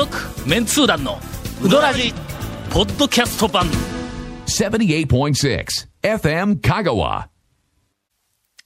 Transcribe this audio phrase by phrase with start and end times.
[0.00, 0.16] 続
[0.48, 1.18] メンツー団の
[1.62, 2.14] ウドラジ
[2.70, 3.66] ポッドキャスト版
[4.46, 5.66] 78.6
[6.02, 7.26] FM Kagawa.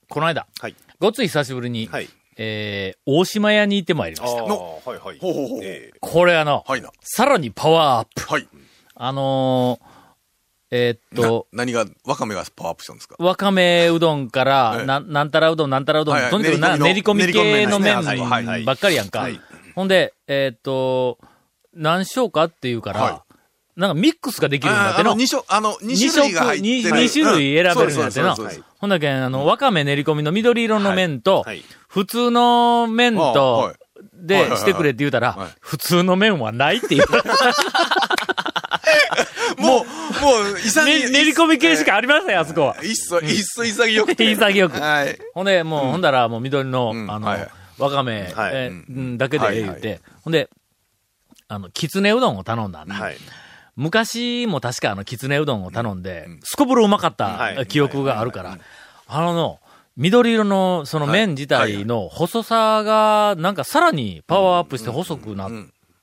[0.08, 4.42] この間、はいごっつい久しぶりに、はいえー、大島屋に行ってまいりました。
[4.42, 5.18] の、はいはい。
[5.18, 6.90] ほうほうほうええこれあの、はいな。
[7.00, 8.32] さらにパワーアップ。
[8.32, 8.48] はい。
[8.94, 9.86] あのー、
[10.70, 13.16] えーっと、な何が、わかめがパワーアップしたんですか？
[13.18, 19.18] わかめうどんから、はいななんたらうどん、なんたらうどん、はいはいとにかくな練り込み系の麺ばっかりやんか。
[19.18, 19.40] はい
[19.74, 21.18] ほんで、えーっと、
[21.74, 23.24] 何しようかっていうから、は
[23.76, 25.10] なんかミックスができるようになっての。
[25.10, 27.10] ああの、二種、あの、二二種類が入ってる。
[27.10, 28.62] 種類選べるようになってなうんそうですそうですそうです。
[28.78, 33.72] ほんだけん、あの、わかめ練り込みの緑色の麺と、はいはい普通の麺あと、
[34.12, 37.06] で、してくれって言うたら、はい普通の麺はないって言う。
[39.62, 39.84] もう、
[40.20, 41.02] もう、潔い。
[41.04, 42.76] ね練り込み系しかありません、あそこは。
[42.82, 44.24] いっそ、いっそ潔くて。
[44.34, 45.16] 潔くはい。
[45.34, 48.52] ほんで、もう、ほんだら、もう緑の、うんあの、はいはいわかめ、はい。
[48.54, 50.48] えーうんだけでええ言うて、はいほんで、
[51.48, 52.94] あの、きつねうどんを頼んだんだ。
[52.94, 53.16] はい。
[53.76, 57.66] 昔も確かあの、きつねうどんを頼んで、すこぶるうまかったはい。
[57.66, 58.58] 記憶があるから、
[59.06, 59.60] あのの、
[59.96, 65.50] 緑色のその麺自体の細さが、なんかさらにパワーアップして細くなっ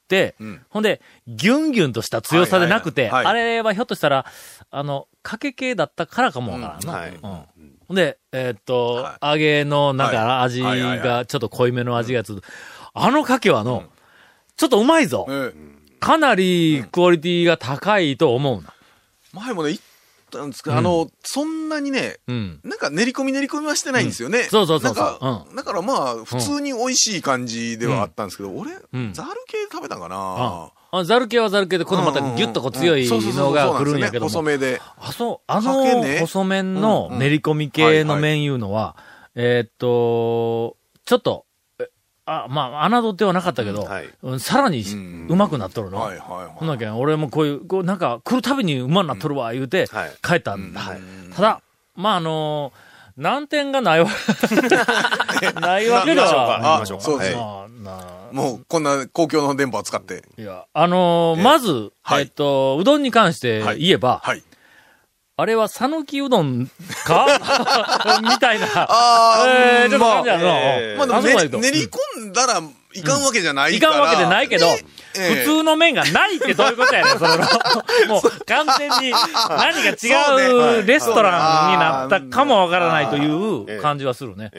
[0.07, 3.31] て、んほんで、ギュンギュンとした強さでなくて、はいはいはい。
[3.31, 4.25] あれはひょっとしたら、
[4.69, 7.45] あの、かけ系だったからかもわからんな。
[7.93, 12.43] で、えーっと、は揚げのなんかはい味が、ちょっと濃いめの味がつく。
[12.93, 13.85] あのかけはの、
[14.57, 15.25] ちょっとうまいぞ。
[15.29, 15.71] ええ。
[15.99, 18.73] かなりクオリティが高いと思うな。
[19.33, 19.81] 前もね、言っ
[20.31, 22.59] たんですけど、あの、そんなにね、うん。
[22.63, 24.43] なんか練り込み練り込みはしてないんですよね。
[24.43, 24.95] そうそうそう
[25.55, 29.13] だからまあ、普通に美味しい感じではあったんですけど、俺、ん。
[29.13, 34.29] ザル系食べたかなああザル系はザル系で、このまたギュッとこう強いのが来るんやけども。
[34.29, 34.81] 細めで。
[34.99, 38.97] あ、そう、あのね細麺の練り込み系の麺いうのは、
[39.33, 40.75] えーっと、
[41.05, 41.45] ちょっと、
[41.79, 41.89] え
[42.25, 43.87] あ、まあ、侮ってはなかったけど、
[44.39, 45.99] さらにしうまくなっとるの。
[45.99, 50.81] はいはいはいほんなけん、俺もこういう、こうなんか来るたびにうまになっとるわ、言うてはい、帰ったんだ。
[51.33, 51.61] ただ、
[51.95, 52.73] まあ、あの
[53.15, 54.09] 難点がないわ、
[55.61, 56.81] ないわけでは。
[56.81, 57.37] あ、そうです。
[58.31, 60.23] もう、こんな公共の電波を使って。
[60.37, 62.23] いや、あのーまず、はい。
[62.23, 63.79] えっと、うどんに関してはい。
[63.79, 64.43] 言えば、はい。
[65.37, 66.69] あれは讃岐うどん
[67.05, 67.25] か？
[68.21, 68.67] みたいな。
[68.75, 70.43] あえー、ちょっと感じやな。
[70.43, 72.61] えーまあでも練り込んだら
[72.93, 73.93] いかんわけじゃないから。
[73.93, 74.85] いかんわけでないけど、ね。
[75.17, 77.43] ええ普通の麺がないってどういうことやねん、それの。
[78.07, 79.11] もう完全に
[79.49, 84.51] 何か違うレストランになったかもわからないという感じはするね。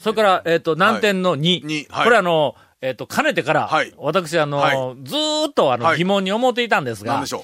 [0.00, 1.64] それから、えっ、と、難点の2。
[1.64, 2.04] にはい。
[2.04, 7.42] これあの、えっ、と、かねてから、はい私あの、はいずーっとあの、はい疑問に思っていたんですが、なんでしょう？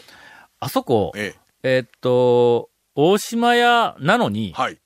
[0.60, 4.78] あそこ、ええっと、大島屋なのにえ。、はい。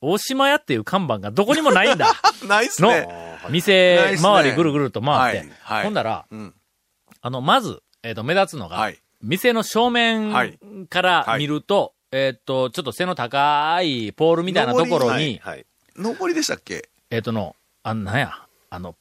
[0.00, 2.14] 大島屋っていう看板がどこにもないんだ。
[2.46, 3.08] ないっすのね。
[3.50, 5.38] 店ないっすね周りぐるぐると回って。
[5.38, 6.54] はいはいほんだら、うん。
[7.20, 8.98] あの、まず、えっ、と、目立つのが、はい。
[9.22, 10.56] 店の正面はい
[10.88, 15.66] から見ると、えっ、と、ちょっと背の高いポールみたいなところに、はい。
[15.96, 16.88] 上りでしたっけ？
[17.10, 18.96] えっ、との、あの、なんや、あの、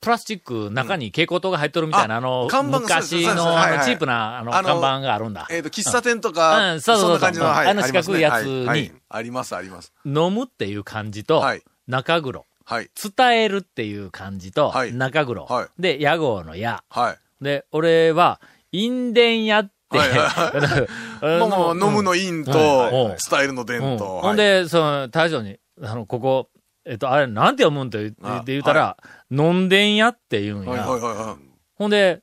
[0.00, 5.46] プラスチック中に蛍光灯が入っとるみたいな、ああの、昔の、あのチープな、あの、看板があるんだ。
[5.50, 7.66] えっと、喫茶店とうか、んそうそうそうそんな感じの、はい。
[7.68, 9.92] あの四角いやつにあります、あります。
[10.04, 12.46] 飲むっていう漢字と、はい中黒。
[12.64, 12.90] はい。
[13.16, 15.44] 伝えるっていう漢字と、はい中黒。
[15.44, 16.84] はいで、屋号の屋。
[16.88, 17.44] はい。
[17.44, 18.40] で、俺は、
[18.72, 24.20] 印伝屋って、はい はい もうもう飲むのインとうん、スタイルの伝うんと。
[24.20, 26.50] ほんで、その、大将に、あの、ここ、
[26.86, 28.14] えっと、あれ、なんて読むんって
[28.46, 28.96] 言ったら、
[29.30, 30.86] 飲んでんやって言うんはい、や。
[30.86, 31.44] はいはいはい。
[31.74, 32.22] ほんで、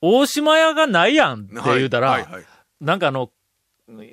[0.00, 2.44] 大島屋がないやんって言うたら、はいはいはい。
[2.80, 3.30] なんかあの、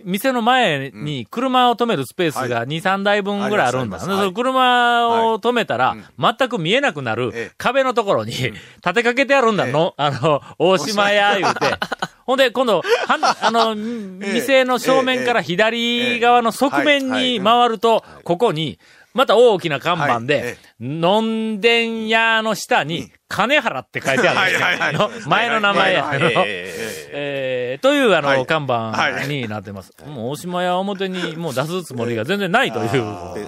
[0.04, 3.98] 店の前に車を止めるスペースが2、3台分ぐらいあるんだ。
[3.98, 4.22] ありますあります。
[4.22, 7.56] その車を止めたらい、全く見えなくなるええ。
[7.58, 8.56] 壁のところに立
[8.96, 9.66] てかけてあるんだ。
[9.66, 9.72] ええ。
[9.72, 11.74] の、あの、大島屋言うて。
[12.26, 18.78] ほんで、今度、はん あの、店の正面から左側の側面に回ると、ここに、
[19.14, 26.12] また大きな看板はいでえ、のんでん屋の下に、金原って書いてあるんですよはいはいはいの前の名前や。
[26.14, 26.20] え
[27.14, 29.94] ええーという、あの、はい看板はいになってます。
[30.06, 32.92] もう、大島屋表にもう出すつもりが全然ないという。
[32.92, 33.00] で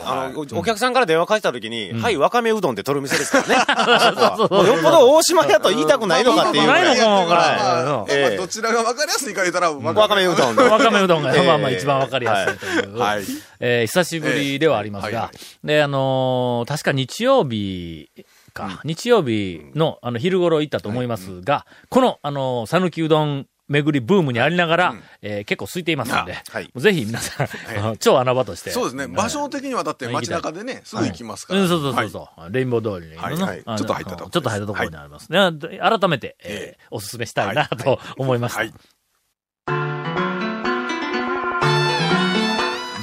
[0.05, 3.55] あの、おお客さんから電話返した時に、はい、わかめうどんで取る店ですからね。
[4.69, 6.67] よっぽど大島屋と言いたくないのかっていう。
[6.67, 10.61] ないのかもわからないどちらが分かりやすいか言ったら、わわかめうどんで。
[10.61, 12.97] わかめうどんが、ええまあまあ一番わかりやすいという。
[12.97, 13.23] はい。
[13.65, 15.31] えー久しぶりではありますが
[15.63, 18.09] で、あのー確か日曜日
[18.53, 26.71] か、日曜日の、あの、昼頃行ったと思いますが、この、あのー、讃岐うどん巡りブームにありながら、えー結構空いていますので、はい。
[26.75, 27.47] ぜひ皆さん、
[27.79, 28.71] あの超穴場として。
[28.71, 29.07] そうですね。
[29.07, 31.61] 場所的にはだって街中でね、すぐ行きますから。
[31.61, 32.09] うん、そうそうそうはい。
[32.09, 33.63] そう、レインボー通りのはいなはい。
[33.63, 35.51] ちょっと入ったところちょっと入ったところにありますね。
[35.53, 38.59] で改めて、えーおすすめしたいなと思いました。
[38.59, 38.73] はい。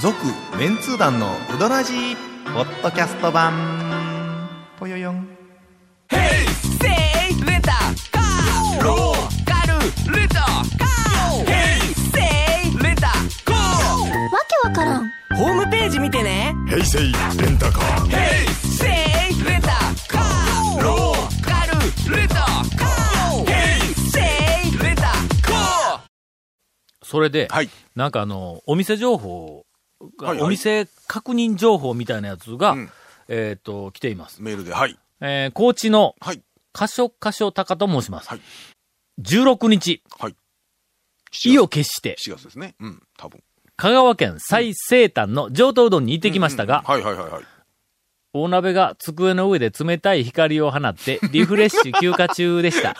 [0.00, 0.16] 続
[0.58, 2.16] メンツー団のウドラジー
[2.54, 3.79] ポッドキャスト版
[4.80, 5.16] ぽよよん。
[5.16, 5.22] わ
[14.48, 15.10] けわからん。
[15.36, 16.54] ホームページ見てね。
[16.66, 17.06] 平成レ
[17.50, 18.10] ンタカー。
[18.62, 18.86] セ
[19.30, 19.68] イレンタ
[20.08, 24.18] カーローカルレンタカーヘイセ
[24.66, 26.00] イレンタカー
[27.02, 27.68] それで、はい。
[27.94, 29.66] なんかあの、お店情報
[30.18, 30.46] が、はいはい。
[30.46, 32.90] お店確認情報みたいなやつが、うん
[33.30, 34.42] えっ、と、来ています。
[34.42, 34.98] メールで、はい。
[35.20, 36.42] えー高知の、はい。
[36.72, 38.28] カショカショタカと申します。
[38.28, 38.40] はい
[39.22, 40.36] 16日、はい。
[41.44, 42.74] 意を決して、7月ですね。
[42.80, 43.42] うん、多分。
[43.76, 47.44] 香川県最西端の上等うどんに行ってきましたが、はいはいはいはい。
[48.32, 52.96] 大鍋が机の上で冷たい光を放って、 リフレッシュ休暇中でした。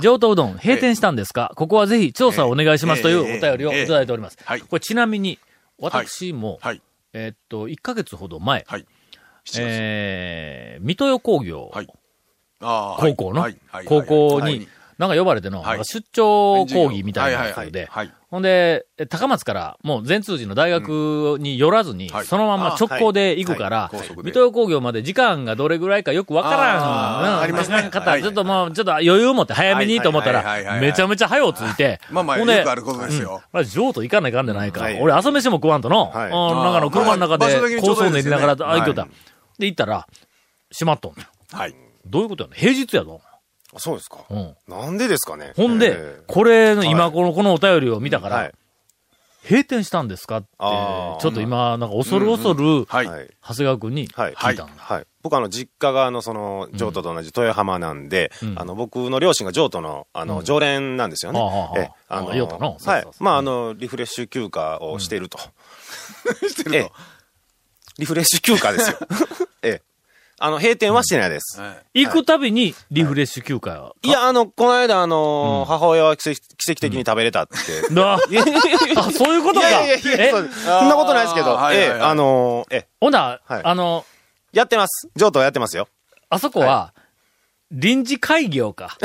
[0.00, 1.52] 上等うどん閉店したんですか？
[1.56, 4.38] ここはぜひ調査をお願いしますというお便りをいただいております。
[4.44, 4.60] はい。
[4.60, 5.38] これちなみに、
[5.78, 6.80] 私も、はい。
[7.12, 8.86] えーっと、1ヶ月ほど前、はい。
[9.44, 9.60] 7月。
[9.60, 11.88] えー、水戸代工業、はい。
[12.60, 14.58] 高校の、はいはい高校はい。
[14.58, 14.68] に、
[14.98, 18.12] なんか呼ばれての、出張講義みたいなやつで、はい。
[18.30, 27.40] ほんで、え高松から、もう全通寺の大学に寄らずに、そのまま直行で行くから、水戸工業まで時間がどれぐらいかよくわからん、うん。
[27.40, 27.90] ありますね。
[27.90, 28.22] 方、はい。
[28.22, 33.42] ちょっともう、ちょっと余裕を持って早めにと思ったら、めちゃめちゃ早うついて、まあまあ、ほんでよくあることですよ。
[33.52, 34.82] これ、譲渡行かないかんでないか。
[34.82, 35.00] はい。
[35.00, 38.40] 俺、朝飯も食わんとの、なんかの車の中でまあ場所的にちょ構うどいいですよね。
[38.40, 39.08] 想練りながら、あ、行きよった。
[39.54, 40.06] はいで、行ったら、
[40.72, 41.56] 閉まっとんねん。
[41.56, 41.74] はい。
[42.06, 43.20] どういうことやねん平日やぞ。
[43.76, 44.24] そうですか。
[44.30, 44.56] うん。
[44.68, 45.52] なんでですかね。
[45.56, 48.52] ほんでえ、これの、はい今この、このお便りを見たから、はい
[49.46, 50.38] 閉店したんですか？
[50.38, 53.06] って、ちょっと今、なんか恐る恐る、はい。
[53.06, 53.28] はい。
[53.46, 54.32] 長谷川君にはい。
[54.32, 54.72] 聞いたんだ。
[54.78, 55.06] はい。
[55.22, 61.40] 僕あの、実家があの、その、譲渡と同じ豊浜なんで、うんあの、僕の両親が譲渡の、あの、うん常連なんですよね。
[61.76, 62.28] ええあの。
[62.28, 65.38] はいまあ、あの、リフレッシュ休暇をしてい ると。
[66.42, 66.92] ええしてると。
[67.98, 68.98] リフレッシュ休暇ですよ。
[69.62, 69.82] ええ。
[70.40, 71.60] あの、閉店はしてないです。
[71.60, 77.56] はい行くたびにリフレッシュ休暇いや、あの、この間、あの、うん母親は奇跡奇跡的に食べれたって。
[78.00, 78.18] あ、
[79.12, 79.70] そういうこといか。
[79.70, 80.30] やいやいや、え？
[80.32, 80.40] そ
[80.84, 84.04] んなことないですけどあー、はいはいはいええ、あの、ええ、ほな、はいあの、
[84.52, 85.08] やってます。
[85.14, 85.88] 譲渡はやってますよ。
[86.30, 86.92] あそこは、
[87.74, 88.96] 臨時開業か。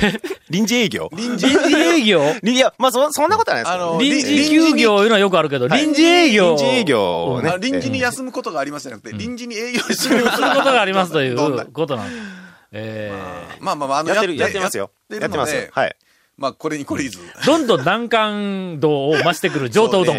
[0.50, 1.08] 臨時営業？
[1.16, 2.22] 臨時営業？
[2.42, 6.48] いや、まあ、そ、そんなことはないですけどあの臨時休業いうのはよくあるけど、臨時営業。
[6.50, 11.36] 臨時営業をねあ臨時に休むことがありますじゃなくて、臨時に営業してるすることがありますという
[11.72, 12.38] ことなんです。
[12.72, 13.10] え
[13.60, 14.90] まあまあまあ、あの、やってる、やってますよ。
[15.08, 15.62] ややってますよ。
[15.72, 15.96] はい。
[16.38, 17.18] まあ、これにこれいず。
[17.18, 20.16] ーどんどん難関度を増してくる上等うどん。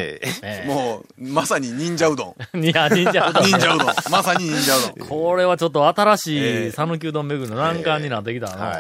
[0.68, 2.58] もう、まさに忍者うどん。
[2.58, 3.44] ー いや、忍者うどん。
[3.46, 3.88] 忍者うどん。
[4.12, 5.08] まさに忍者うどん。
[5.08, 8.66] これはちょっと新しえいえ讃岐うどん巡りの難関になってきたな。
[8.66, 8.80] はい。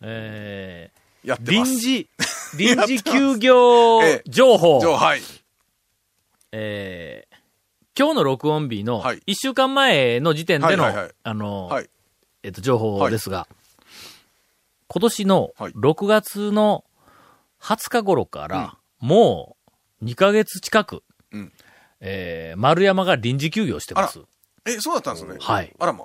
[0.00, 0.90] え
[1.24, 1.72] やってます。
[1.72, 2.08] ー臨時、
[2.56, 4.80] 臨時休業ええ情報。
[4.80, 5.22] じゃあはい。
[6.52, 7.32] えー
[7.94, 11.90] 今日の録音日のはい1週間前の時点での、はいはいはいあの、はい。
[12.42, 13.46] えっと、情報ですが、
[14.94, 16.84] 今年のはい6月の
[17.62, 19.56] 20日頃から、も
[20.02, 21.52] う2ヶ月近く、うん
[22.00, 24.18] えー丸山が臨時休業してます。
[24.20, 24.26] う
[24.66, 25.36] え、そうだったんですね。
[25.40, 25.74] はい。
[25.78, 26.04] あらま。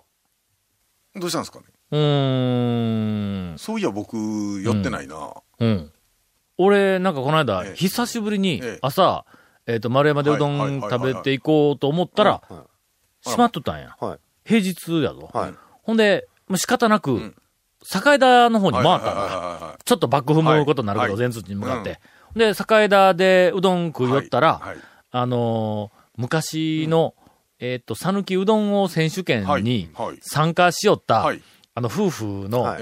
[1.15, 1.65] どうしたんですかね？
[1.91, 3.57] ーん。
[3.57, 5.33] そういや、僕、寄ってないな。
[5.59, 5.91] うん。
[6.57, 9.25] 俺、なんかこの間、ええ久しぶりにええ朝、
[9.65, 12.53] えっ、と、丸山でうどん食べていこうと思ったら、はい
[13.23, 13.97] 閉まっとったんや。
[13.99, 14.19] はい。
[14.45, 15.29] 平日やぞ。
[15.33, 15.53] はい。
[15.83, 17.35] ほんで、もう仕方なく、ん
[17.91, 19.11] 境田の方に回ったんだ。
[19.11, 21.19] はいはいはいはいちょっとバック踏むことになるけど、はい。
[21.19, 21.99] 全通に向かって。
[22.35, 24.77] で、境田でうどん食い寄ったら、はいはい。
[25.11, 27.13] あのー昔の、
[27.59, 30.17] えっ、と、讃岐うどん王選手権はいにはい。
[30.21, 31.41] 参加しよった、はい。
[31.75, 32.75] あの、夫婦の、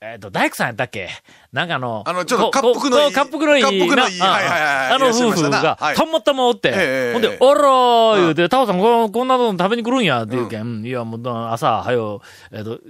[0.00, 1.08] えっ、と、大工さんやったっけ？
[1.54, 5.96] なんかあの、あのちょっとこ恰幅のいいこ恰幅のいい、あの夫婦がは、い。
[5.96, 11.20] たまたまおって、ええほんで、おらー言うて、タオさんここんなの食べに来るんや、って言うけん、いや、もう、
[11.52, 12.80] 朝、はよ、えっ、と、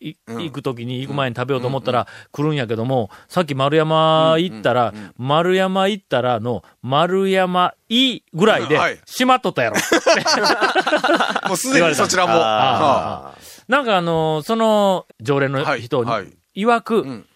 [0.00, 9.76] 行くときに、行く前に食べようと思ったら、来るんやけども、さっき丸山行ったら、丸山行ったらの、丸山いぐらいではい、閉まっとったやろ。
[11.48, 12.32] もうすでにそちらも。
[12.32, 17.26] はあなんかあの、その、常連のはい人にはい、曰く、ん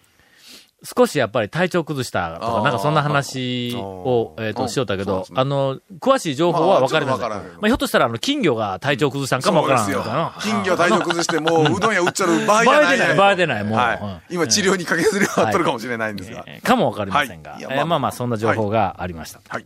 [0.83, 7.29] 少しやっぱり体調崩したとか、なんかそんな話を、えっ、と、うんしよったけどあの、詳しい情報は分かりません。
[7.29, 10.41] まあひょっとしたら、あの、金魚が体調崩したんかもそうですよわからんのかな。。
[10.41, 13.77] 金魚体調崩して、もううどん屋売っちゃう場合じゃない場合でない、場合でない、もう。
[13.77, 16.43] はいうん今治療にかけずれはっとるかもしれないんですが。
[16.47, 19.41] えーかもわかりませんが、えーまあまあ、そんな情報がありました。
[19.47, 19.65] はい。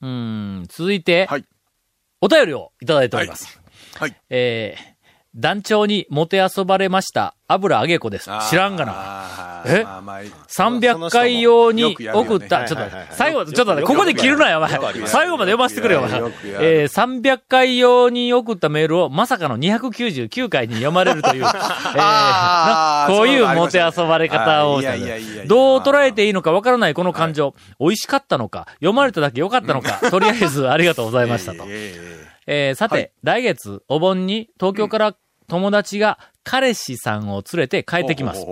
[0.00, 1.44] うーん、続いて、はい
[2.20, 3.60] お便りをいただいております。
[3.94, 4.16] はい。
[4.28, 4.94] えー、
[5.36, 8.28] 団長にもてあそばれました、油揚げ子です。
[8.50, 8.92] 知らんがな。
[8.92, 9.82] なえ？
[9.82, 15.06] まあまあ300回用に送った、はいちょっとはいはいはい最後、ちょっと待って、ここで切るなよ、お前。
[15.06, 16.20] 最後まで読ませてくれよ、お前。
[16.60, 24.82] えー、300回用に送ったメールをまさかの299回に読まれるという、 えーこういうもてたねあそばれ方を
[25.46, 31.64] どう捉えていいのかわからないこの感情、美味しかったのか、読まれただけ良かったのか、とりあえずありがとうございましたと。
[31.66, 31.94] え
[32.46, 33.10] ええーさて、はい。
[33.22, 35.14] 来月、お盆に東京から
[35.48, 38.44] 友達が彼氏さんを連れて帰ってきます。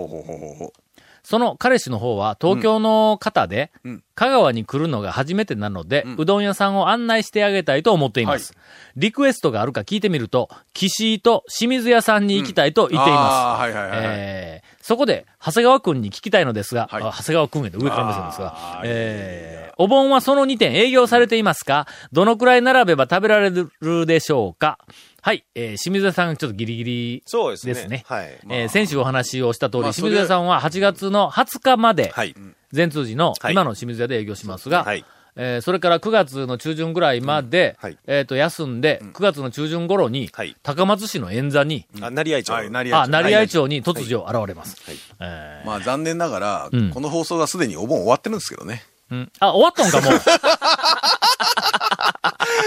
[1.23, 4.03] その彼氏の方は東京の方で、うん。
[4.15, 8.53] 香川に来るのが初めてなので、ううんどん屋さんを案内してあげたいと思っています。
[8.95, 14.87] リクエストがあるか聞いてみると、岸井と清水屋さんに行きたいと言っています。
[14.87, 21.85] そこで、長谷川くんに聞きたいのですが、はいあ長谷川くんへと上から目線ですがえーお盆はその2点営業されていますか？
[22.11, 23.51] どのくらい並べば食べられ
[23.81, 24.79] るでしょうか？
[25.27, 27.73] はい、えー清水屋さんちょっとギリギリそうですね。
[27.73, 28.05] ですね。
[28.07, 28.39] はい。
[28.49, 32.33] えー先週お話をした通り、まあ清水屋さんは8月の20日まで、はい。
[32.71, 35.03] 全通寺のはい今の清水屋で営業しますが、はい。
[35.35, 42.53] えーそれから9月の中旬ぐらいまで、うんはいえっ、と、休んで、9月の中旬頃に、はい高松市の円座に、あ、成合町。
[42.53, 44.81] はい、成あ、合成合町に突如現れます。
[44.85, 48.85] はいえーまあ残念ながら、うんこの放送がすでにお盆終わってるんですけどね。
[49.11, 50.19] うんあ、終わったんかもう。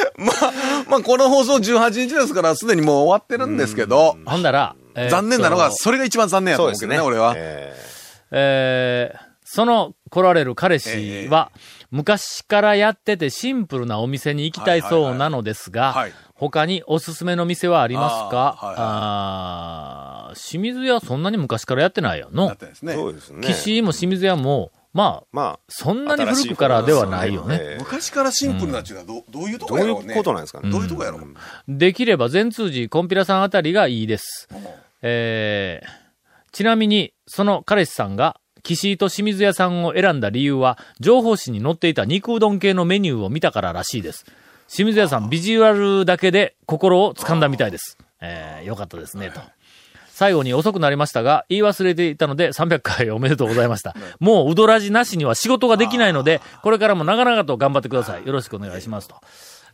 [0.18, 0.52] まあ、
[0.88, 7.34] まあこの放送18日ですからすでにもう終わってるんですけど、ほんだら、えー残念なのが、それが一番残念やと思うけどね、俺は。
[7.36, 7.74] え
[8.30, 11.50] えーその来られる彼氏は、
[11.90, 18.56] 昔からやっててシンプルなお店に行きたいそうなのですが、はいはいはい他におすすめの店はありますか？
[18.62, 22.56] あーはいあー清水屋そんなに昔からやってないよだのっ。
[22.56, 22.94] たですね。
[22.94, 23.46] そうですね。
[23.46, 27.58] 岸井も清水屋も、まあ、まあ、そんなに古くからではないよね。
[27.60, 30.14] ええ昔からシンプルなっていうのはどどういうとどういうこやろうね。
[30.14, 30.70] ことなんですかね。
[30.70, 31.22] どういうとこやろう、
[31.68, 34.48] できれば全通寺コンピラさんあたりがいいです。
[35.02, 35.88] えー、
[36.52, 44.26] ちなみに、その彼氏さんが、岸井と清水屋さんを選んだ理由は、情報誌に載っていた肉うどん系のメニューを見たかららしいです。
[44.68, 47.96] 清水屋さん、ビジュアルだけで心を掴んだみたいです。
[48.20, 49.40] えー、よかったですね、と。
[50.20, 53.96] 最後に遅くなりましたが、言い忘れていたので300回おめでとうございました。
[54.18, 58.26] もううどらじなしには仕事ができないので、これからも長々と頑張ってください。
[58.26, 59.14] よろしくお願いしますと。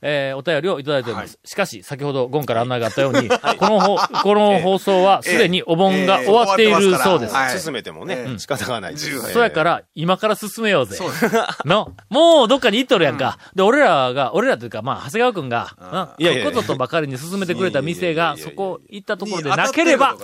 [0.02, 1.38] えーお便りをいただいております。
[1.44, 7.34] しかし、先ほどゴンから案内があったように、 このほ、 この放送はすでにお盆が終わっているそうです。
[7.34, 8.98] はい進めてもね、仕方がない。
[8.98, 10.98] そうやから、今から進めようぜ。
[11.64, 13.38] の、もうどっかに行っとるやんか。
[13.54, 15.76] で、俺らが、俺らというか、まあ、長谷川くんが、
[16.18, 20.16] うん、ここぞとばかりに進めてくれた店が、そこ行ったところでなければ。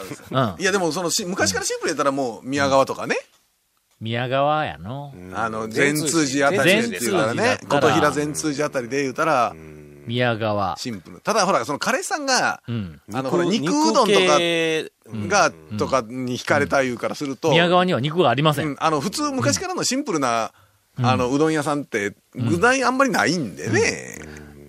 [0.58, 3.16] いやでもそのし昔からシンプルやったらもう宮川とかね、
[4.02, 5.14] 宮川やの。
[5.32, 7.58] あの善通寺あたりでって言うたらね。
[7.68, 9.54] 琴平善通寺あたりで言うたら
[10.08, 10.76] 宮川。
[10.76, 11.20] シンプル。
[11.20, 13.00] ただほらその彼氏さんが、うん。
[13.14, 14.90] あのほら肉うどんとか系。
[15.28, 18.76] が、とかに惹かれたいうからすると、宮川には肉がありません。
[18.80, 20.52] あの普通昔からのシンプルな、
[20.96, 24.18] あのうどん屋さんって具材あんまりないんでね、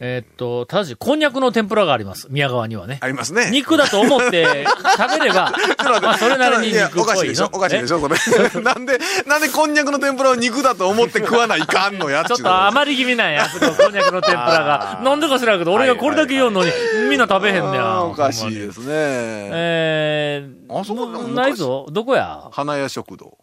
[0.05, 2.27] えーっと、ただし、こんにゃくの天ぷらがあります。
[2.29, 2.97] 宮川にはね。
[2.99, 4.65] ありますね肉だと思って
[4.97, 5.53] 食べれば、
[6.01, 7.49] まあ、それなりに肉っぽいのおかしいでしょ。
[7.53, 8.09] おかしいでしょそ
[8.57, 14.99] れ なんでなんでこんにゃくの天ぷらを肉だと思って食わないかんのやっ ちょっと余り気味なんや、あそこ、こんにゃくの天ぷらが。
[15.01, 16.71] なんでか知らんけど、俺がこれだけ言うのに、
[17.09, 18.03] みんな食べへんねや。
[18.03, 21.85] おかしいですね、えー、あそこないぞ。
[21.89, 22.49] どこや？
[22.51, 23.37] 花屋食堂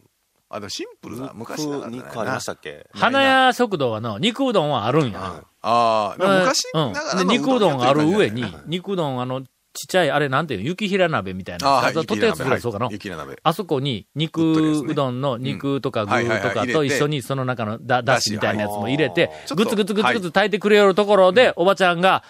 [0.52, 2.86] あでもシンプルな昔な肉ありましたっけ？
[2.92, 5.44] 花屋食堂はの、肉うどんはあるんや。
[5.62, 9.46] ああ昔うんながらので肉うどんがある上に肉うどん、あの、ちっ
[9.86, 10.66] ちゃい、あれなんていうの？
[10.66, 11.68] 雪平鍋みたいな。
[11.68, 12.88] ああはいとてやつぐらいそうかな？
[12.90, 13.38] 雪鍋。
[13.40, 16.48] あそこに肉うどんの肉とか具はいはいはい。
[16.48, 22.24] とかと一緒にその中のだ、だしみたいなやつも入れてはい、ぐつぐつぐつぐつ炊いてくれよるところで、おばちゃんが、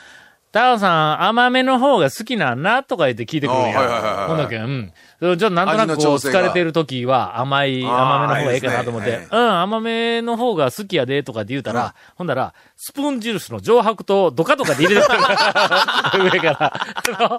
[0.52, 3.73] タオさん、甘めの方が好きなんなとか言って聞いてくるん。
[3.73, 4.92] ほんだけん、うん。
[5.21, 9.11] ちょっとなんとなくこう疲れてる時は甘い、甘めの方がいいかなと思って。
[9.11, 15.12] いいで、すうん、甘めの方が好きやでとかって言うたら、ほんだら、スプーン印の上白糖ドカドカで入れてく
[16.19, 17.38] る 上から。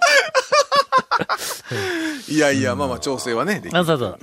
[2.28, 3.78] いやいやまあまあ調整はねできる。
[3.78, 4.18] あそうそう。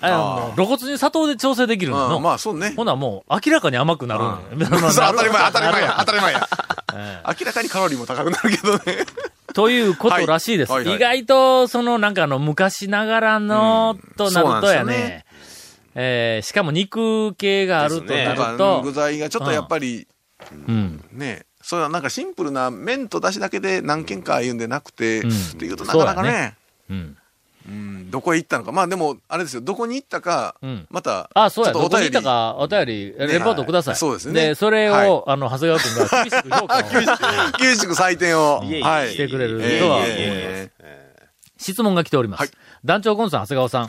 [0.56, 2.20] 露骨に砂糖で調整できるの？
[2.20, 2.74] まあそうね。
[2.76, 4.24] ほなもう明らかに甘くなる
[4.60, 6.50] 当たり前当たり前や当たり前や。
[6.94, 9.06] え明らかにカロリーも高くなるけどね。
[9.54, 10.72] ということらしいです。
[10.84, 15.26] 意外と、そのなんかあの、昔ながらの、となるとやね、
[15.96, 20.08] えー、しかも肉系があるとなると、具材がちょっとやっぱり、
[20.68, 21.04] うん。
[21.12, 25.30] ね、そういうなんかシンプルな麺と出汁だけで何軒か言うんでなくて、うん。
[25.30, 26.56] っていうとなかなかね。
[26.56, 26.59] そ
[26.90, 27.18] うん。
[27.68, 28.72] うん、どこへ行ったのか。
[28.72, 33.94] まあでも、あれですよ、どこに行ったか、うんまた、あ、そうや、どこにいちょっとお便りたか、お便り、レポートください。
[33.94, 36.82] はいそうですねで、それを、はいあの、長谷川君が厳しく評価を
[37.60, 39.12] 厳しく採点を、 はい。
[39.12, 40.20] してくれるえとは思います。
[40.20, 40.72] え
[41.58, 42.40] 質問が来ております。
[42.42, 42.50] はい
[42.86, 43.88] 団長コンさん、長谷川さん。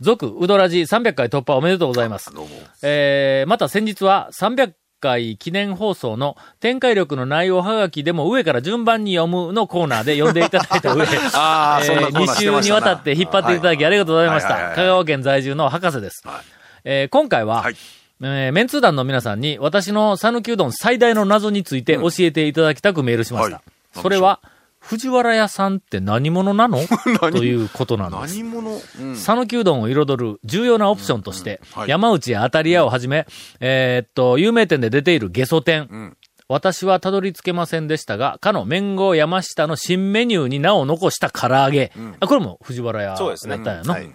[0.00, 2.32] 続、うどらじ300回突破おめでとうございます。
[2.32, 2.56] どうも。
[2.82, 11.04] えー、また先日は300回記念放送の展開力の内容はがきでも上から順番に読むのコーナーで読んでいただいた上、
[11.34, 14.72] あーそんなコーナー2週にわたって引っ張っていただきありがとうございました。
[14.74, 16.22] 香川県在住の博士です。
[16.26, 16.36] はい。
[16.84, 17.76] えー今回は、はい。
[18.22, 23.56] えーメンツー団の皆さんに私の讃岐うどん最大の謎について教えていただきたくメールしました。
[23.56, 24.00] はい。
[24.00, 24.40] それは、
[24.80, 26.78] 藤原屋さんって何者なの？
[27.30, 28.36] ということなんです。
[28.38, 28.80] 何者？
[29.00, 29.16] うん。
[29.16, 31.90] 讃岐うどんを彩る重要なオプションとして、うんはい。
[31.90, 33.26] 山内や当たり屋をはじめ、
[33.60, 35.82] えーっと、有名店で出ているゲソ店。
[35.82, 36.16] ん。
[36.48, 41.92] 私はたどり着けませんでしたが、かの麺後山下の新メニューに名を残した唐揚げ。
[42.18, 43.56] あ、これも藤原屋だそうですね。
[43.56, 43.92] ったんやの。
[43.92, 44.10] はい。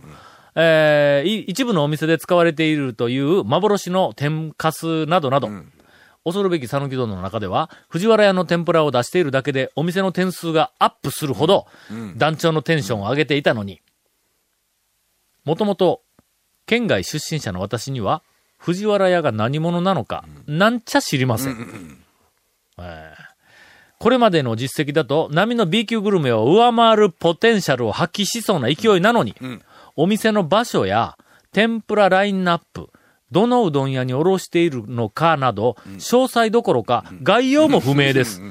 [0.57, 5.49] えーい一部のお店で使われているという幻の天かすなどなど、
[6.25, 11.67] 恐るべき讃岐うどんの中では、藤原屋の天ぷらを出しているだけでお店の点数がアップするほど、
[12.17, 13.81] 団長のテンションを上げていたのに、
[15.45, 16.01] もともと、
[16.65, 18.23] 県外出身者の私には、
[18.57, 21.97] 藤原屋が何者なのか、なんちゃ知りません。
[22.79, 23.35] えー。
[23.99, 29.35] これまでの実績だと、波の B 級グルメを上回るポテンシャルを発揮しそうな勢いなのに、
[29.95, 31.17] お店の場所や
[31.51, 32.89] 天ぷらラインナップ、
[33.31, 38.41] どのうどん屋におろしているのかなど、詳細どころか概要も不明です。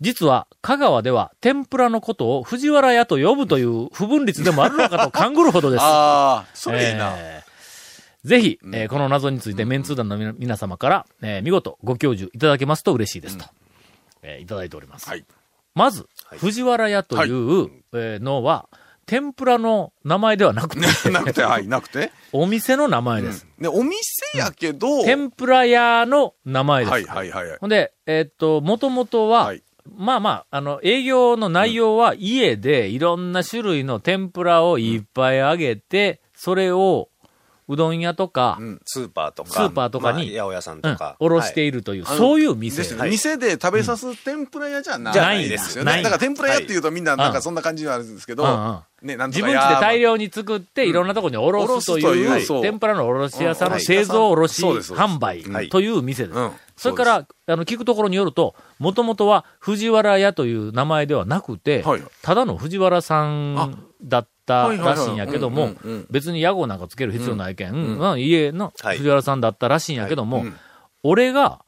[0.00, 5.82] 実は、香川では天ぷらのことを藤原屋と呼ぶという不分率でもあるのかと勘ぐるほどです。
[5.84, 7.14] ああ、それいいな。
[7.16, 8.28] えー。
[8.28, 13.44] ぜひ、えーこの謎についてメンツー団の皆皆様から、えー見事ご教授いただけますと嬉しいですと、
[14.22, 15.08] えーいただいております。
[15.08, 15.24] はい。
[15.74, 16.06] まず、
[16.38, 18.68] 藤原屋という、えーのは、
[19.08, 22.12] 天ぷらの名前ではなくて、 なくて、はい、なくて。
[22.30, 23.46] お店の名前です。
[23.58, 24.04] で、お店
[24.36, 26.90] やけど、天ぷら屋の名前です。
[26.92, 27.58] はい、はい、はい。
[27.58, 29.62] ほんで、えーっと、もともとは、はい
[29.96, 37.08] まあまあ、あの、営業の内容は家でいろんな種類の天ぷらをいっぱいあげて、それを
[37.68, 39.50] うどん屋とか、んスーパーとか。
[39.50, 41.16] スーパーとかにまあ八百屋さんうんとか。
[41.20, 42.82] おろしていいるという、あのそういう店。
[42.82, 43.10] ではい。
[43.10, 46.02] 店で食べさす天ぷら屋じゃないじゃないですよね。
[46.02, 47.32] だから天ぷら屋っていうとみんななんうん。
[47.34, 53.80] かそんな感じはあるんですけど、うん自分家で大量に作って、いろんなところにおろすとい、いう天ぷらのおろし屋さんのうん。
[53.80, 55.08] 製造卸そうですそうです。
[55.14, 56.36] 販売はいという店です。
[56.36, 56.50] うん。
[56.76, 65.70] それから、あの、聞くところによると、もともとは藤原屋という名前ではなくてはい、ただの藤原さんだったらしいんやけども
[66.10, 68.98] 別に屋号なんかつける必要ないけん、うん家のはい。
[68.98, 70.46] 藤原さんだったらしいんやけどもはい。
[70.46, 70.56] うん、
[71.02, 71.60] 俺が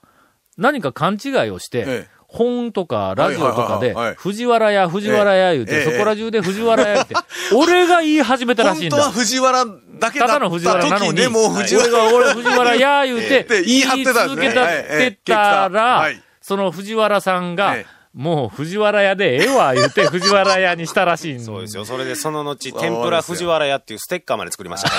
[0.57, 5.85] 何か勘違いをしてええ、本とかラジオとかではいはいはいはい、藤原屋、藤原屋言うて、ええ。
[5.85, 7.15] そこら中で藤原屋って、
[7.57, 8.97] 俺が言い始めたらしいんだ。
[8.97, 9.13] 本当は。
[9.13, 9.65] 藤原
[9.99, 13.63] だけだったただの藤原なのに、時でもう藤俺原、が俺藤原や言うて、ええ。
[13.63, 21.85] 言い続けたってたらはい、その藤原さんがええ、もう藤原屋でええわ言うて藤原屋にしたらしいんそうですよ。
[21.85, 24.97] それでその後、天ぷら藤原屋っていうステッカーまで作りましたか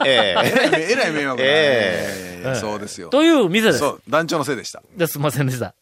[0.00, 0.06] らね。
[0.06, 3.08] えええらいえらい迷惑だねええそうですよ。
[3.08, 3.88] という店ですそ。
[3.90, 4.82] う、団長のせいでした。
[4.96, 5.74] ですいませんでした。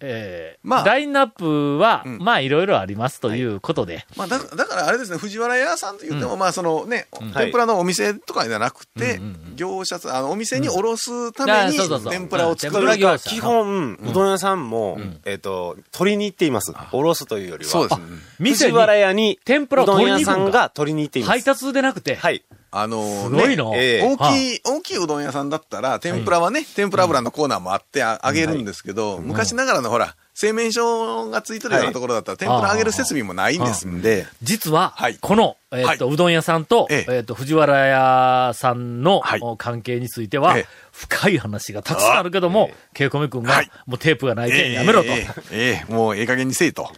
[0.00, 0.58] ええ。
[0.62, 0.84] まあ。
[0.84, 2.18] ラインナップは、ん。
[2.18, 7.44] まあいろいろありますということで、まあ、だだからあれですね、藤原屋さんと言っても、まあそのね、はい。
[7.46, 9.20] 天ぷらのお店とかじゃなくて、
[9.54, 11.78] 業者さん、あの、お店におろすためあに
[12.10, 16.72] 天ぷらを作天ぷるら業者基本、うどん屋さんも、えっと、取りに行っています。
[16.92, 17.70] おろすというよりは。
[17.70, 18.06] そうですね。
[18.38, 21.30] 藤原屋に、天ぷらをうどん取りにが取りに行っています。
[21.30, 22.44] 配達でなくて、はい。
[22.80, 23.74] あのーすごいの。
[23.76, 24.02] ええ。
[24.02, 35.16] 大きい、大きいうどん屋さんだったら、天ぷらはね、天ぷら油のコーナーもあってああげるんですけど、昔ながらのほら、製麺所がついてるようなところだったら、天ぷら揚げる設備もないんですんで、実は、はい。
[35.18, 37.14] この、えっ、と、うどん屋さんと、ええ。
[37.16, 39.22] えっ、と、藤原屋さんの、
[39.56, 40.66] 関係については、ええ。
[40.92, 43.70] 深い話がたくさんあるけども、ケイコメ君が、はい。
[43.86, 45.08] もうテープがないけんやめろと。
[45.08, 45.92] ええええ。
[45.92, 46.90] もうええ加減にせえと。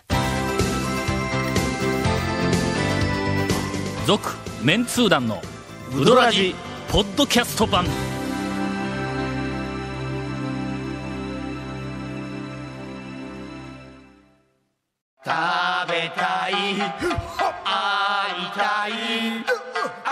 [4.04, 4.30] 続、
[4.62, 5.40] メンツー団の、
[5.94, 6.54] ウドラジ、
[6.90, 7.86] ポッドキャスト版。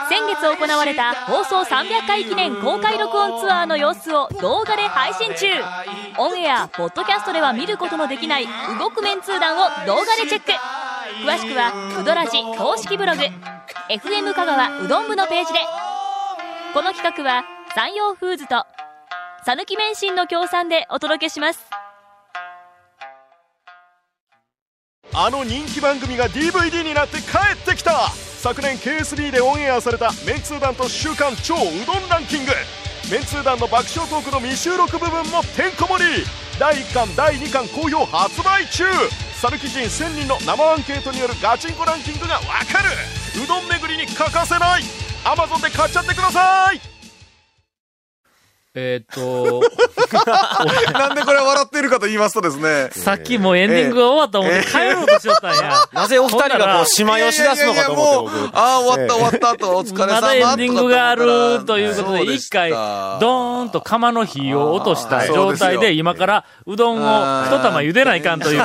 [0.09, 5.47] 先月行われた放送300回記念公開録音ツアーの様子を動画で配信中。
[6.19, 8.47] オンエアポッドキャストでは見ることのできない
[8.79, 10.53] 動くメンツー団を動画でチェック。
[11.23, 13.23] 詳しくは「ウドラジ」公式ブログ
[13.89, 15.61] FM 香川うどん部のページで。
[16.75, 17.45] この企画は
[17.77, 18.65] 山陽フーズと
[19.45, 21.61] 讃岐免震の協賛でお届けします。
[25.15, 28.09] あの人気番組が DVD になって帰ってきた。
[28.11, 32.51] 昨年 KSB でオンエアされたメンツー団と週刊超うどんランキング。
[33.09, 36.25] メンツー団の爆笑トークの未収録部分もてんこ盛り。
[36.59, 38.83] 第1巻第2巻好評発売中。
[39.41, 42.89] サルキ人1000人の生アンケートによるガチンコランキングがわかる。
[43.43, 44.83] うどん巡りに欠かせない。
[45.25, 46.96] アマゾンで買っちゃってください。
[48.79, 49.63] えーっと、
[50.93, 52.91] なんでこれ笑っているかと言いますとですね。
[52.93, 55.73] さっきもうエンディングが終わった思って帰ろうとしよったんや。
[55.95, 58.57] なぜお二人がこう、島よし出すのかと思って僕。
[58.59, 68.61] ああ、終わった終わったと、お疲れ様まだエンディングがあるということで、一回、ドーンと釜の火を落とした状態で、今からうどんを一玉茹でないかんという、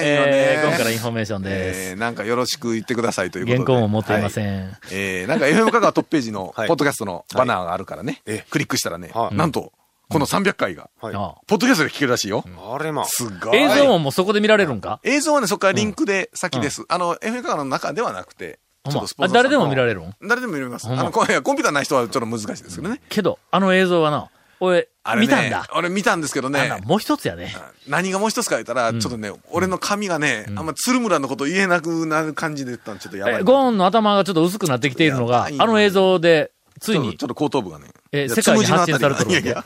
[0.00, 1.80] えー今からインフォメーションです。
[1.90, 3.64] えーなんかよろしく言ってくださいということで。
[3.64, 4.76] 原稿も持っていませはいん。
[4.90, 8.22] えーなんか FM 香川トップページの、ポ、はい、ッドキャストのバナーがあるからね。
[8.26, 9.72] ええクリックしたらね、はいなんと、
[10.08, 12.44] この300回が、ポッドキャストで聞けるらしいよ。
[12.72, 13.04] あれまあ。
[13.06, 13.58] すごい。
[13.58, 15.00] 映像ももうそこで見られるんか？
[15.02, 16.84] 映像はね、そこからリンクで先です。
[16.88, 20.14] あの、FM 香川の中ではなくて、ちょっとスポーさんのあ誰でも見られるん？
[20.28, 20.86] 誰でも見れます。
[20.88, 23.00] あの、こいやコンピューターない人はちょっと難しいですけどね。
[23.08, 25.66] けど、あの映像はな、俺、あれね見たんだ。
[25.74, 26.70] 俺見たんですけどね。
[26.84, 27.54] もう一つやね。
[27.88, 33.34] 何がもう一つか言ったら、ちょっとね、俺の髪がね、あんま鶴村のこと言えなくなる感じで言ったのちょっとやばい。
[33.40, 37.88] えゴーンの頭がちょっと薄くなってきているのが、あの映像で、ついにちょっと後頭部がね。
[38.12, 39.64] え世界に発信されてるいやいや、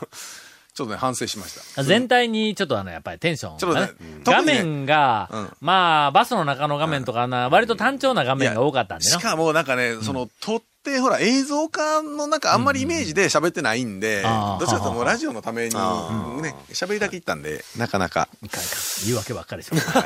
[0.73, 1.83] ちょっとね、反省しました。
[1.83, 9.19] 全体にちょっとあの、やっぱりテンションがねちょっとね、画面が、うんまあ、バスの中の画面とかな、割と単調な画面が多かったんでな。
[9.19, 14.23] しかもなんかね、その、撮って、ほら、映像化のなんかあんまりイメージで喋ってないんで、
[14.59, 18.27] どちらかともうラジオのために、ね、喋りだけ言ったんで、なかなか。
[18.43, 18.79] いかんいかん。
[19.05, 19.89] 言い訳ばっかりします。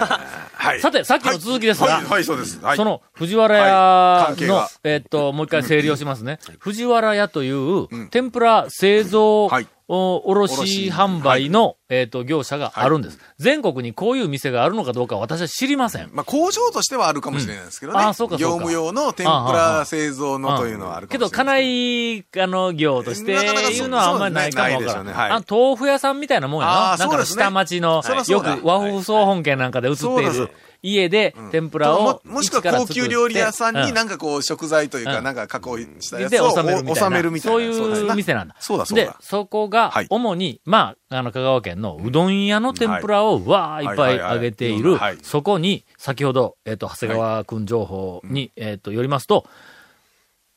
[0.53, 0.79] はい。
[0.81, 2.59] さて、さっきの続きですが、はい、はい、そうです。
[2.61, 2.77] はい。
[2.77, 4.41] その藤原はい。
[4.41, 6.39] 屋の、えっと、もう一回整理をしますね。
[6.59, 9.49] 藤原屋という、天ぷら製造、
[9.87, 13.19] 卸販売の、えっと、業者があるんです。
[13.37, 16.09] 全国にこういう店があるのかどうか私は知りません。
[16.13, 17.99] まあ、工場としてはあるかもしれないですけどね。
[17.99, 18.05] うん。
[18.07, 18.53] あーそうかそうか。
[18.53, 22.23] 業務用の天ぷら製造のというのはあるかけど、もしれない。
[22.23, 25.13] 家内、あの、業としていうのはあんまりないかもわからないね。
[25.13, 25.31] はい。
[25.31, 26.97] あ豆腐屋さんみたいなもんやな。
[26.97, 30.49] なんか下町の、よく和風総本家なんかで映っている
[30.83, 33.85] 家で天ぷらをももしくは高級料理屋さんうん。
[33.85, 35.23] になんかこう食材というかうん。
[35.23, 36.95] なんか加工したやつでを収めるみたいな。
[36.95, 37.73] 収めるみたいな。
[37.73, 38.53] そういう店なんだ。
[38.53, 39.17] でそうだそうだ、。
[39.21, 49.45] そこがはい、主に、まあ、あの、香川県のうどん屋の天ぷらを、わーいっぱい揚げているそこに、先ほど、えっと、長谷川くん情報に、えっと、よりますと、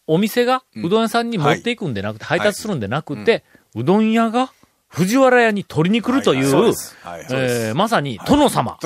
[0.09, 4.53] お店がうどん屋さんに持っていくんでなくて、配達するんでなくて、うどん屋が
[4.97, 8.79] 藤原屋に取りに来るというえーまさに、殿様、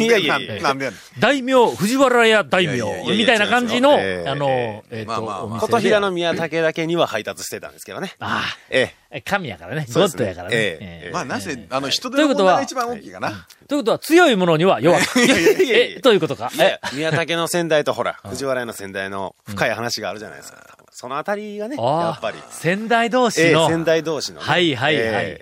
[0.00, 0.54] いやいやいや。
[0.54, 4.48] なんでなんでやねん大名、藤原屋大名いやいやいやいやみたいな感じの、ええあの、
[4.90, 5.42] えっと、まあまあまあ。
[5.42, 5.72] お店で。
[5.72, 8.14] 琴平の宮武だけには配達してたんですけどね。
[8.20, 10.56] あえあ、神やからね、ゴッドやからね。
[10.56, 13.46] ええええまあなぜ、あの人手の問題が一番大きいかな。
[13.68, 15.20] ということは、強いものには弱く。
[15.20, 16.00] え。
[16.00, 16.50] ということか？
[16.56, 20.58] やいや、宮武の先代とほら、藤原屋の先代の深い話があるじゃないですか。
[20.90, 22.38] そのあたりがね、やっぱり。
[22.50, 24.46] 先代同士ええ、の、先代同士のね。
[24.46, 25.38] はいはいはい、ええ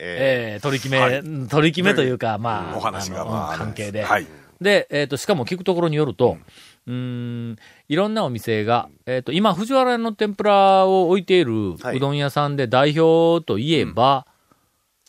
[0.54, 4.02] ええ取り決め、うん取り決めというか、まあ、お話が関係で。
[4.02, 4.26] はい
[4.62, 6.38] で、えっ、と、しかも聞くところによると、
[6.86, 7.56] うーん、
[7.88, 14.26] いろんなお店が、えっ、と、今、藤原の天ぷらを置いているはいうどん屋さんで代表といえば、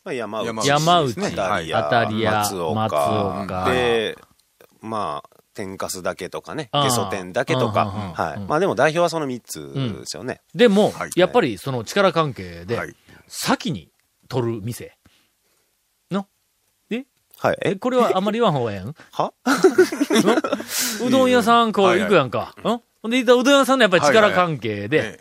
[0.04, 0.68] まあ、山内。
[0.68, 2.76] 山内、当たり屋、松岡。
[2.76, 2.94] 松
[3.46, 4.18] 岡で、
[4.82, 7.84] まあ、天かすだけとかね、ゲソ天だけとうんか。
[7.84, 8.40] うんうんはい。
[8.40, 10.42] まあでも代表はその3つですよね。
[10.54, 12.96] でも、はいやっぱりその力関係で、はい
[13.28, 13.90] 先に
[14.28, 14.98] 取る店。
[17.44, 17.58] はい。
[17.62, 18.96] え、え、これはあんまり言わん方がええん？
[19.12, 19.34] は？
[21.06, 22.56] うどん屋さんこう行くやんか。
[22.60, 22.62] ん。
[22.64, 25.20] ほんで、うどん屋さんのやっぱり力関係で、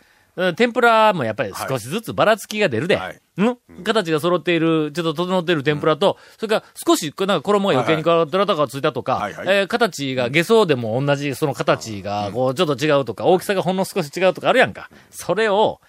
[0.57, 2.95] 天ぷらもやっぱり少しずつばらつきが出るで。
[2.95, 3.21] はい。
[3.43, 3.83] ん？
[3.83, 14.89] 形が揃っている、ちょっと整っている天ぷらと、それから少し、なんか衣が余計にどらたがついたとか、はいはいえー形が下層でも同じその形が、こう、ちょっと違うとか、大きさがほんの少し違うとかあるやんか。
[15.11, 15.81] それを、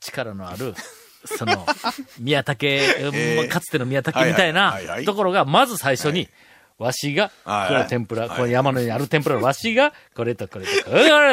[0.00, 0.74] 力のある、
[1.24, 1.66] その、
[2.18, 3.48] 宮武、ー。
[3.48, 6.28] かつての宮武みたいなところが、まず最初に、
[6.80, 8.30] わしが、はいこれ天ぷら、はい。
[8.30, 10.64] この山の上にある天ぷらの わしが、これとこれ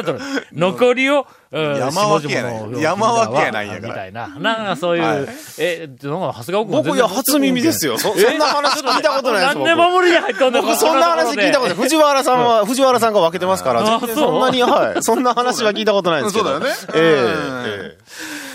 [0.04, 0.20] とと
[0.52, 1.78] 残りを、うん。
[1.78, 2.82] 山分けやない。
[2.82, 3.88] 山分けやないんやから。
[3.88, 4.28] みたいな。
[4.28, 5.28] なんかそういう、はい。
[5.58, 7.98] え、なんか、長谷川君僕、いや、初耳ですよ。
[7.98, 11.84] そそんな話聞いたことないです何で守りに入ったんだ僕、そんな話聞いたことない。
[11.84, 15.04] 藤原さんは、藤原さんが分けてますから、そんなに、はい。
[15.04, 16.50] そんな話は聞いたことないですけど。
[16.50, 16.80] そうだよね。
[16.94, 18.47] えええ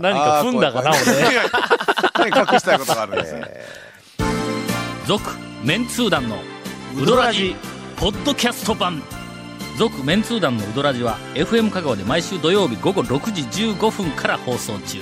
[0.00, 2.30] 何か踏んだかな、俺。
[2.32, 3.46] 何隠したいことがあるんですね。
[5.06, 5.30] 続、
[5.64, 6.36] メンツー団の
[6.96, 7.56] ウドラジ、
[7.96, 9.02] ポッドキャスト版。
[9.78, 14.98] 続、メンツー団のウドラジは、FM 香川で毎週土曜日午後6時15分から放送中。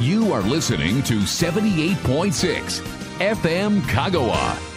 [0.00, 2.82] You are listening to 78.6
[3.18, 4.69] FM 香川。